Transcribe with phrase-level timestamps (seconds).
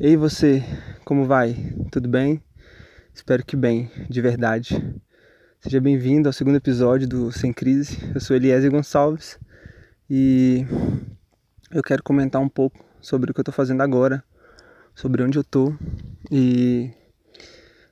[0.00, 0.62] Ei você,
[1.04, 1.74] como vai?
[1.90, 2.42] Tudo bem?
[3.12, 4.82] Espero que bem, de verdade.
[5.60, 7.98] Seja bem-vindo ao segundo episódio do Sem Crise.
[8.14, 9.38] Eu sou Eliezer Gonçalves
[10.08, 10.64] e
[11.70, 14.22] eu quero comentar um pouco sobre o que eu tô fazendo agora,
[14.94, 15.74] sobre onde eu tô
[16.30, 16.90] e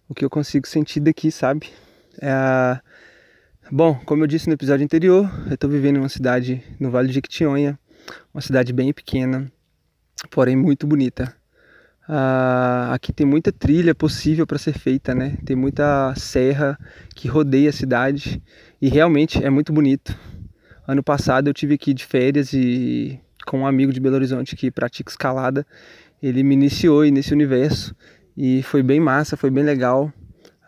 [0.09, 1.69] o que eu consigo sentir daqui, sabe?
[2.21, 2.81] É a...
[3.71, 7.09] Bom, como eu disse no episódio anterior, eu tô vivendo em uma cidade no Vale
[7.09, 7.79] de Jequitinhonha,
[8.33, 9.51] uma cidade bem pequena,
[10.31, 11.35] porém muito bonita.
[12.09, 15.37] Uh, aqui tem muita trilha possível para ser feita, né?
[15.45, 16.79] Tem muita serra
[17.15, 18.41] que rodeia a cidade
[18.81, 20.17] e realmente é muito bonito.
[20.87, 24.71] Ano passado eu tive aqui de férias e com um amigo de Belo Horizonte que
[24.71, 25.67] pratica escalada,
[26.23, 27.95] ele me iniciou nesse universo
[28.37, 30.13] e foi bem massa, foi bem legal.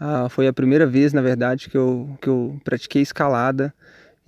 [0.01, 3.75] Uh, foi a primeira vez, na verdade, que eu, que eu pratiquei escalada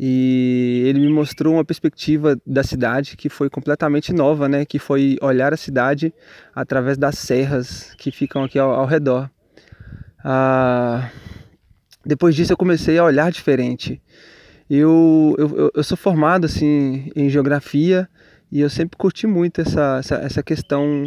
[0.03, 4.65] e ele me mostrou uma perspectiva da cidade que foi completamente nova, né?
[4.65, 6.11] Que foi olhar a cidade
[6.55, 9.31] através das serras que ficam aqui ao, ao redor.
[10.25, 11.11] Ah,
[12.03, 14.01] depois disso eu comecei a olhar diferente.
[14.71, 18.09] Eu, eu, eu sou formado assim em geografia
[18.51, 21.05] e eu sempre curti muito essa, essa, essa questão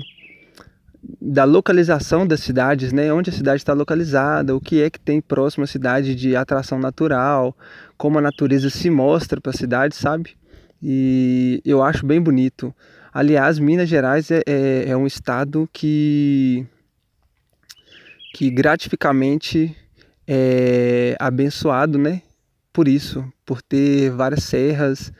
[1.21, 3.11] da localização das cidades, né?
[3.11, 6.79] Onde a cidade está localizada, o que é que tem próximo à cidade de atração
[6.79, 7.55] natural,
[7.97, 10.35] como a natureza se mostra para a cidade, sabe?
[10.81, 12.73] E eu acho bem bonito.
[13.13, 16.65] Aliás, Minas Gerais é, é, é um estado que,
[18.33, 19.75] que gratificamente
[20.27, 22.21] é abençoado, né?
[22.71, 25.11] Por isso, por ter várias serras,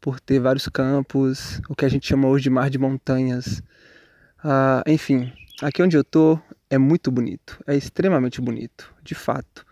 [0.00, 3.62] por ter vários campos, o que a gente chama hoje de mar de montanhas.
[4.42, 6.38] Ah, enfim, aqui onde eu tô
[6.70, 9.66] é muito bonito, é extremamente bonito, de fato.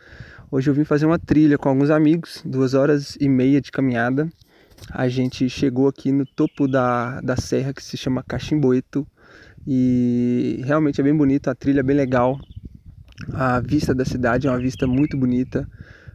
[0.51, 4.29] Hoje eu vim fazer uma trilha com alguns amigos, duas horas e meia de caminhada.
[4.91, 9.07] A gente chegou aqui no topo da, da serra que se chama Cachimboeto
[9.67, 12.39] e realmente é bem bonito, a trilha é bem legal.
[13.33, 15.67] A vista da cidade é uma vista muito bonita,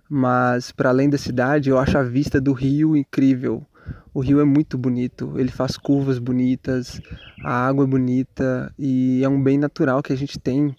[0.07, 3.65] mas para além da cidade eu acho a vista do rio incrível.
[4.13, 7.01] O rio é muito bonito, ele faz curvas bonitas,
[7.43, 10.75] a água é bonita e é um bem natural que a gente tem,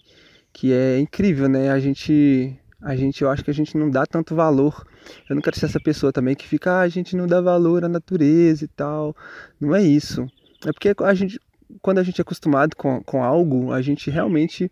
[0.53, 1.69] que é incrível, né?
[1.69, 4.87] A gente, a gente, eu acho que a gente não dá tanto valor.
[5.29, 7.83] Eu não quero ser essa pessoa também que fica, ah, a gente não dá valor
[7.83, 9.13] à natureza e tal.
[9.59, 10.25] Não é isso.
[10.65, 11.37] É porque a gente,
[11.81, 14.71] quando a gente é acostumado com, com algo, a gente realmente,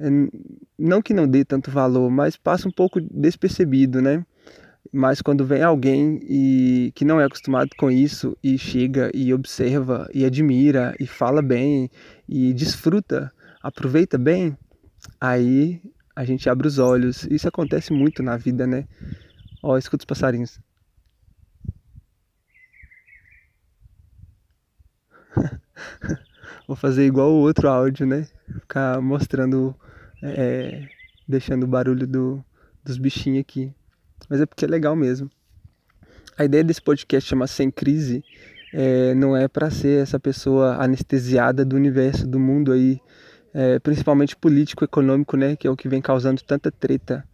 [0.00, 0.08] é,
[0.76, 4.24] não que não dê tanto valor, mas passa um pouco despercebido, né?
[4.92, 10.10] Mas quando vem alguém e que não é acostumado com isso e chega e observa
[10.12, 11.88] e admira e fala bem
[12.28, 14.58] e desfruta, aproveita bem,
[15.20, 15.80] aí
[16.14, 17.22] a gente abre os olhos.
[17.30, 18.88] Isso acontece muito na vida, né?
[19.62, 20.58] Ó, escuta os passarinhos.
[26.66, 28.26] Vou fazer igual o outro áudio, né?
[28.60, 29.72] Ficar mostrando,
[30.20, 30.88] é,
[31.28, 32.44] deixando o barulho do,
[32.84, 33.72] dos bichinhos aqui
[34.28, 35.30] mas é porque é legal mesmo.
[36.36, 38.24] A ideia desse podcast chama Sem Crise
[38.72, 43.00] é, não é para ser essa pessoa anestesiada do universo, do mundo aí,
[43.52, 47.24] é, principalmente político, econômico, né, que é o que vem causando tanta treta.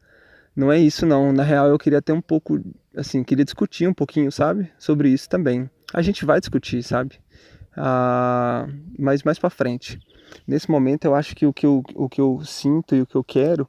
[0.54, 1.32] Não é isso não.
[1.32, 2.58] Na real, eu queria ter um pouco,
[2.96, 5.68] assim, queria discutir um pouquinho, sabe, sobre isso também.
[5.92, 7.20] A gente vai discutir, sabe?
[7.76, 8.66] Ah,
[8.98, 10.00] mas mais para frente.
[10.46, 13.14] Nesse momento, eu acho que o que eu, o que eu sinto e o que
[13.14, 13.68] eu quero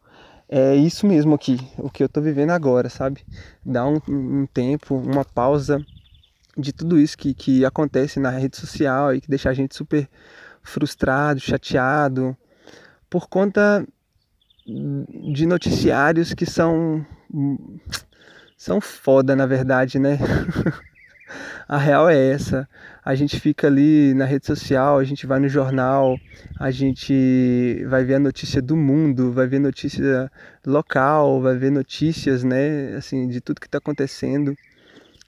[0.49, 3.21] é isso mesmo aqui, o que eu tô vivendo agora, sabe?
[3.65, 5.85] Dar um, um tempo, uma pausa
[6.57, 10.09] de tudo isso que, que acontece na rede social e que deixa a gente super
[10.63, 12.35] frustrado, chateado,
[13.09, 13.85] por conta
[14.65, 17.05] de noticiários que são
[18.57, 20.17] são foda na verdade, né?
[21.67, 22.67] a real é essa.
[23.03, 26.17] A gente fica ali na rede social, a gente vai no jornal,
[26.59, 30.31] a gente vai ver a notícia do mundo, vai ver notícia
[30.65, 34.55] local, vai ver notícias, né, assim, de tudo que está acontecendo.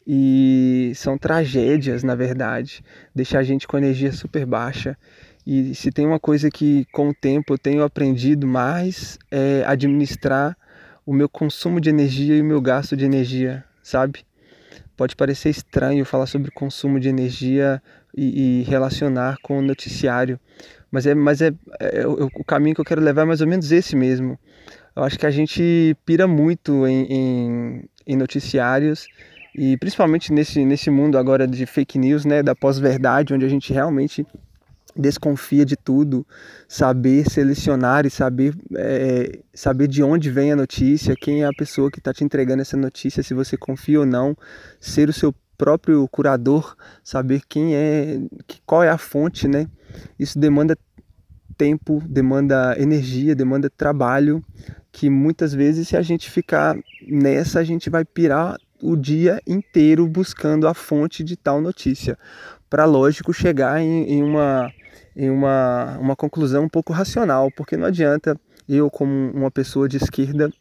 [0.05, 2.83] E são tragédias, na verdade,
[3.13, 4.97] deixar a gente com energia super baixa.
[5.45, 10.57] E se tem uma coisa que com o tempo eu tenho aprendido mais é administrar
[11.05, 14.25] o meu consumo de energia e o meu gasto de energia, sabe?
[14.99, 17.81] Pode parecer estranho falar sobre consumo de energia
[18.13, 20.37] e, e relacionar com o noticiário,
[20.91, 23.71] mas é, mas é, é, o caminho que eu quero levar é mais ou menos
[23.71, 24.37] esse mesmo.
[24.93, 29.07] Eu acho que a gente pira muito em, em, em noticiários
[29.55, 33.71] e principalmente nesse, nesse mundo agora de fake news, né, da pós-verdade, onde a gente
[33.71, 34.27] realmente
[34.99, 36.27] desconfia de tudo,
[36.67, 41.89] saber selecionar e saber, é, saber de onde vem a notícia, quem é a pessoa
[41.89, 44.35] que está te entregando essa notícia, se você confia ou não,
[44.79, 48.19] ser o seu próprio curador, saber quem é,
[48.65, 49.67] qual é a fonte, né?
[50.17, 50.77] Isso demanda
[51.57, 54.43] tempo, demanda energia, demanda trabalho,
[54.91, 60.07] que muitas vezes se a gente ficar nessa, a gente vai pirar o dia inteiro
[60.07, 62.17] buscando a fonte de tal notícia,
[62.69, 64.71] para lógico chegar em, em, uma,
[65.15, 69.97] em uma, uma conclusão um pouco racional, porque não adianta eu, como uma pessoa de
[69.97, 70.51] esquerda,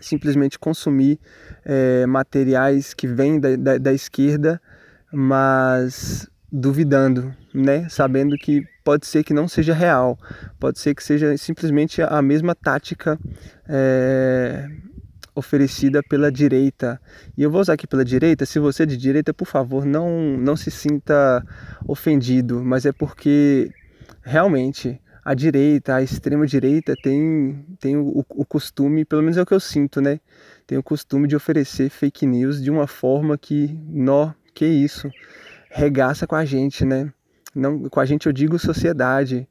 [0.00, 1.18] simplesmente consumir
[1.64, 4.60] é, materiais que vêm da, da, da esquerda,
[5.12, 7.88] mas duvidando, né?
[7.88, 10.16] Sabendo que pode ser que não seja real,
[10.60, 13.18] pode ser que seja simplesmente a mesma tática
[13.68, 14.68] é,
[15.34, 17.00] oferecida pela direita.
[17.36, 18.46] E eu vou usar aqui pela direita.
[18.46, 21.44] Se você é de direita, por favor, não não se sinta
[21.86, 23.70] ofendido, mas é porque
[24.22, 29.46] realmente a direita, a extrema direita tem tem o, o costume, pelo menos é o
[29.46, 30.20] que eu sinto, né?
[30.66, 35.10] Tem o costume de oferecer fake news de uma forma que, nó, que isso?
[35.74, 37.12] regaça com a gente, né?
[37.52, 39.48] Não, com a gente eu digo sociedade.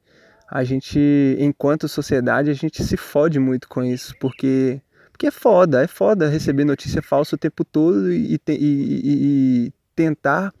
[0.50, 0.98] A gente,
[1.38, 4.80] enquanto sociedade, a gente se fode muito com isso, porque
[5.14, 9.72] porque é foda, é foda receber notícia falsa o tempo todo e, e, e, e
[9.94, 10.52] tentar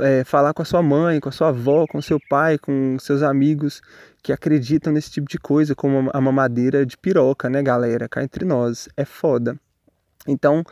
[0.00, 3.22] é, falar com a sua mãe, com a sua avó, com seu pai, com seus
[3.22, 3.80] amigos
[4.22, 8.06] que acreditam nesse tipo de coisa, como a mamadeira de piroca, né, galera?
[8.10, 9.58] Cá entre nós, é foda.
[10.26, 10.62] Então,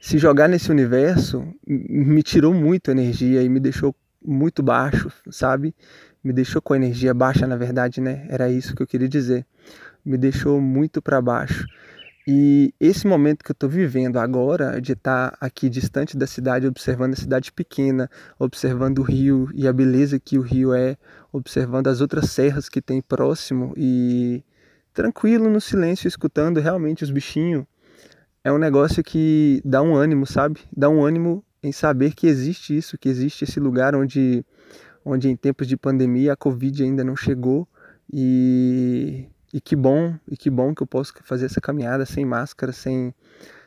[0.00, 3.92] se jogar nesse universo me tirou muito energia e me deixou
[4.24, 5.74] muito baixo, sabe?
[6.22, 8.26] Me deixou com energia baixa, na verdade, né?
[8.28, 9.44] Era isso que eu queria dizer.
[10.04, 11.66] Me deixou muito para baixo.
[12.26, 16.66] E esse momento que eu estou vivendo agora, de estar tá aqui distante da cidade,
[16.66, 20.96] observando a cidade pequena, observando o rio e a beleza que o rio é,
[21.32, 24.44] observando as outras serras que tem próximo e
[24.92, 27.64] tranquilo no silêncio, escutando realmente os bichinhos,
[28.44, 30.60] é um negócio que dá um ânimo, sabe?
[30.74, 34.44] Dá um ânimo em saber que existe isso, que existe esse lugar onde,
[35.04, 37.68] onde em tempos de pandemia a Covid ainda não chegou
[38.12, 42.72] e, e que bom, e que bom que eu posso fazer essa caminhada sem máscara,
[42.72, 43.14] sem,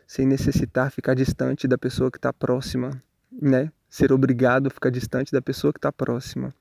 [0.08, 3.02] sem necessitar ficar distante da pessoa que está próxima,
[3.32, 3.72] né?
[3.90, 6.54] Ser obrigado a ficar distante da pessoa que está próxima.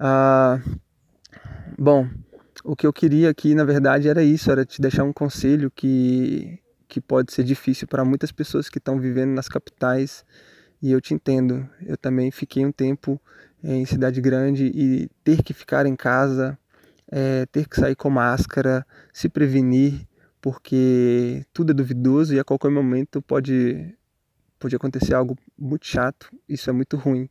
[0.00, 0.60] Ah,
[1.78, 2.08] bom,
[2.64, 6.60] o que eu queria aqui, na verdade, era isso, era te deixar um conselho que
[6.88, 10.24] que pode ser difícil para muitas pessoas que estão vivendo nas capitais
[10.80, 11.68] e eu te entendo.
[11.84, 13.20] Eu também fiquei um tempo
[13.62, 16.58] eh, em cidade grande e ter que ficar em casa,
[17.10, 20.06] é, ter que sair com máscara, se prevenir,
[20.40, 23.94] porque tudo é duvidoso e a qualquer momento pode,
[24.58, 26.30] pode acontecer algo muito chato.
[26.48, 27.28] Isso é muito ruim.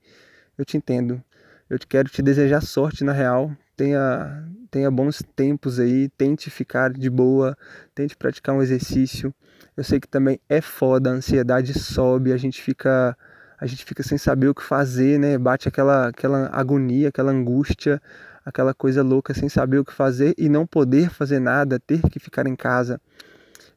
[0.58, 1.22] Eu te entendo.
[1.70, 7.10] Eu quero te desejar sorte na real, tenha, tenha bons tempos aí, tente ficar de
[7.10, 7.58] boa,
[7.94, 9.34] tente praticar um exercício.
[9.76, 13.18] Eu sei que também é foda, a ansiedade sobe, a gente fica
[13.60, 15.38] a gente fica sem saber o que fazer, né?
[15.38, 18.02] Bate aquela aquela agonia, aquela angústia,
[18.48, 22.18] aquela coisa louca sem saber o que fazer e não poder fazer nada, ter que
[22.18, 23.02] ficar em casa.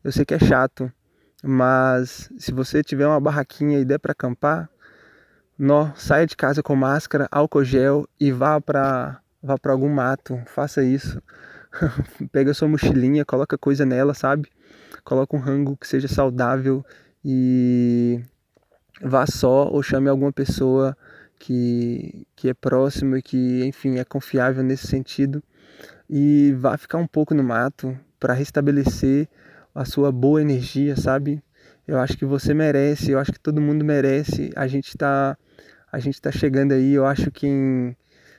[0.05, 0.91] Eu sei que é chato,
[1.43, 4.71] mas se você tiver uma barraquinha e der para acampar,
[5.59, 10.41] nó, saia de casa com máscara, álcool gel e vá para vá para algum mato,
[10.47, 11.21] faça isso.
[12.31, 14.49] Pega sua mochilinha, coloca coisa nela, sabe?
[15.03, 16.85] Coloca um rango que seja saudável
[17.25, 18.23] e
[19.03, 20.97] vá só ou chame alguma pessoa
[21.41, 25.43] que, que é próximo e que, enfim, é confiável nesse sentido
[26.09, 29.27] e vá ficar um pouco no mato para restabelecer
[29.75, 31.43] a sua boa energia, sabe?
[31.89, 34.51] Eu acho que você merece, eu acho que todo mundo merece.
[34.55, 35.37] A gente está
[35.91, 37.97] a gente tá chegando aí, eu acho que em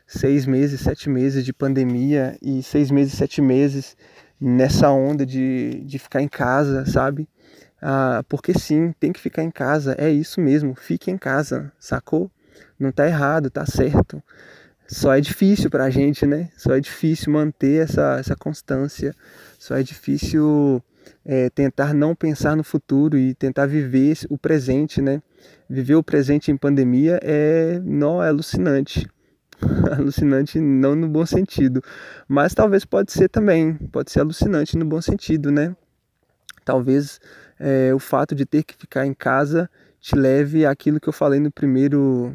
[0.08, 3.98] seis meses, sete meses de pandemia e seis meses, sete meses
[4.40, 7.28] nessa onda de, de ficar em casa, sabe?
[7.82, 12.32] Ah, porque sim, tem que ficar em casa, é isso mesmo, fique em casa, sacou?
[12.80, 14.22] Não tá errado, tá certo.
[14.88, 16.50] Só é difícil pra gente, né?
[16.58, 19.16] Só é difícil manter essa, essa constância,
[19.58, 20.84] só é difícil
[21.24, 25.22] é, tentar não pensar no futuro e tentar viver o presente, né?
[25.70, 29.08] Viver o presente em pandemia é, não, é alucinante.
[29.96, 31.82] alucinante não no bom sentido,
[32.28, 35.76] mas talvez pode ser também, pode ser alucinante no bom sentido, né?
[36.66, 37.20] Talvez
[37.60, 41.40] é, o fato de ter que ficar em casa te leve àquilo que eu falei
[41.40, 42.34] no primeiro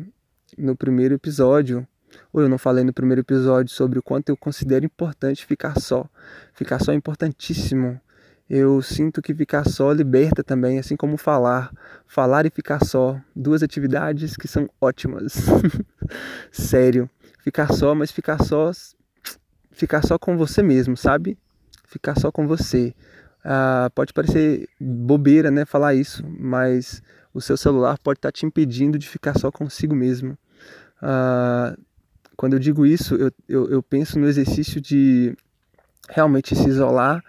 [0.56, 1.86] no primeiro episódio,
[2.32, 6.08] ou eu não falei no primeiro episódio sobre o quanto eu considero importante ficar só.
[6.54, 8.00] Ficar só é importantíssimo.
[8.48, 11.72] Eu sinto que ficar só liberta também, assim como falar.
[12.06, 15.34] Falar e ficar só, duas atividades que são ótimas.
[16.52, 17.10] Sério
[17.46, 18.72] ficar só, mas ficar só
[19.70, 21.38] ficar só com você mesmo, sabe?
[21.84, 22.92] Ficar só com você.
[23.44, 27.00] Ah, pode parecer bobeira, né, falar isso, mas
[27.32, 30.36] o seu celular pode estar tá te impedindo de ficar só consigo mesmo.
[31.00, 31.76] Ah,
[32.36, 35.34] Quando eu digo isso, eu, eu, eu penso no exercício de
[36.10, 37.22] realmente se isolar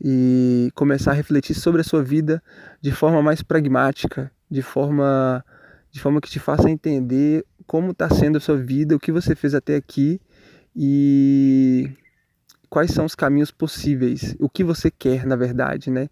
[0.00, 2.42] e começar a refletir sobre a sua vida
[2.80, 5.44] de forma mais pragmática, de forma,
[5.90, 9.34] de forma que te faça entender como está sendo a sua vida, o que você
[9.34, 10.20] fez até aqui
[10.74, 11.90] e
[12.70, 16.08] quais são os caminhos possíveis, o que você quer, na verdade, né?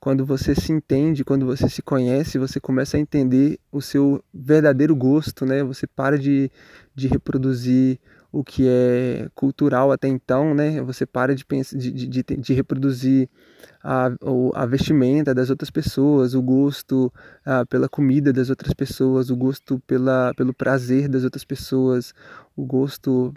[0.00, 4.96] Quando você se entende, quando você se conhece, você começa a entender o seu verdadeiro
[4.96, 5.62] gosto, né?
[5.62, 6.50] Você para de,
[6.94, 8.00] de reproduzir
[8.32, 10.80] o que é cultural até então, né?
[10.82, 13.28] Você para de, pensar, de, de, de reproduzir
[13.82, 14.10] a,
[14.54, 17.12] a vestimenta das outras pessoas, o gosto
[17.44, 22.14] ah, pela comida das outras pessoas, o gosto pela, pelo prazer das outras pessoas,
[22.56, 23.34] o gosto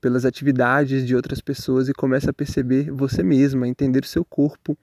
[0.00, 4.76] pelas atividades de outras pessoas e começa a perceber você mesma, entender o seu corpo,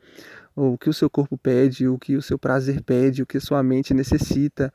[0.60, 3.64] o que o seu corpo pede, o que o seu prazer pede, o que sua
[3.64, 4.74] mente necessita.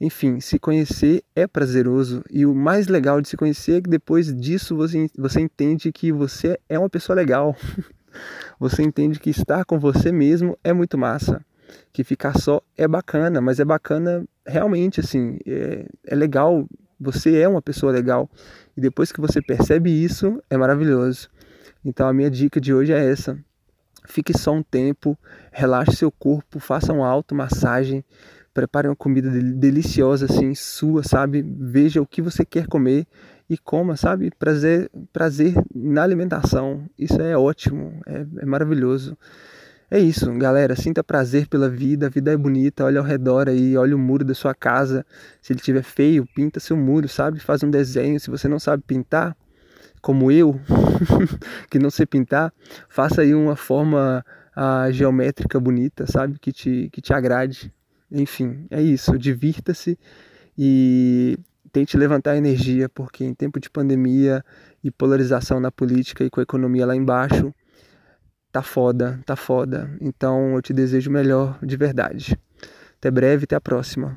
[0.00, 4.32] Enfim, se conhecer é prazeroso e o mais legal de se conhecer é que depois
[4.34, 7.56] disso você, você entende que você é uma pessoa legal.
[8.60, 11.44] você entende que estar com você mesmo é muito massa.
[11.92, 16.68] Que ficar só é bacana, mas é bacana realmente, assim, é, é legal.
[17.00, 18.30] Você é uma pessoa legal
[18.76, 21.28] e depois que você percebe isso, é maravilhoso.
[21.84, 23.38] Então a minha dica de hoje é essa.
[24.06, 25.18] Fique só um tempo,
[25.52, 28.04] relaxe seu corpo, faça uma automassagem,
[28.54, 31.42] prepare uma comida deliciosa assim, sua, sabe?
[31.42, 33.06] Veja o que você quer comer
[33.48, 34.30] e coma, sabe?
[34.38, 36.84] Prazer, prazer na alimentação.
[36.98, 39.16] Isso é ótimo, é, é maravilhoso.
[39.88, 40.74] É isso, galera.
[40.74, 42.06] Sinta prazer pela vida.
[42.06, 42.84] A vida é bonita.
[42.84, 45.06] Olha ao redor aí, olha o muro da sua casa.
[45.40, 47.38] Se ele estiver feio, pinta seu muro, sabe?
[47.38, 48.18] Faz um desenho.
[48.18, 49.36] Se você não sabe pintar,
[50.06, 50.60] como eu,
[51.68, 52.54] que não sei pintar,
[52.88, 54.24] faça aí uma forma
[54.56, 56.38] uh, geométrica bonita, sabe?
[56.38, 57.74] Que te, que te agrade.
[58.08, 59.18] Enfim, é isso.
[59.18, 59.98] Divirta-se
[60.56, 61.36] e
[61.72, 64.44] tente levantar energia, porque em tempo de pandemia
[64.84, 67.52] e polarização na política e com a economia lá embaixo
[68.52, 69.90] tá foda, tá foda.
[70.00, 72.38] Então eu te desejo o melhor de verdade.
[72.96, 74.16] Até breve, até a próxima.